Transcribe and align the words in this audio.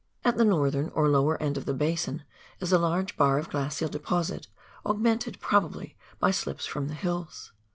At 0.25 0.35
the 0.35 0.43
northern 0.45 0.89
or 0.95 1.07
lower 1.07 1.39
end 1.39 1.57
of 1.57 1.65
the 1.65 1.75
basin 1.75 2.23
is 2.59 2.71
a 2.73 2.79
large 2.79 3.15
bar 3.17 3.37
of 3.37 3.51
glacial 3.51 3.87
deposit, 3.87 4.47
augmented 4.83 5.39
possibly 5.39 5.95
by 6.17 6.31
slips 6.31 6.65
from 6.65 6.87
the 6.87 6.95
hills. 6.95 7.51